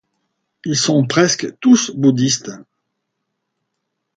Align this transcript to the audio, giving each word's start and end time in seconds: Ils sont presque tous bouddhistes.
Ils 0.65 0.75
sont 0.75 1.05
presque 1.05 1.55
tous 1.59 1.91
bouddhistes. 1.95 2.49